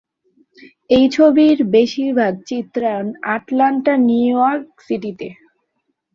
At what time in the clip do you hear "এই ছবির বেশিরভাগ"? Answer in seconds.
0.89-2.33